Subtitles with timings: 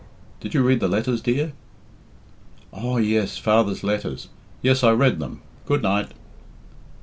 [0.39, 1.53] "Did you read the letters, dear?"
[2.73, 3.37] "Oh, yes.
[3.37, 4.29] Father's letters.
[4.63, 5.41] Yes, I read them.
[5.67, 6.13] Good night."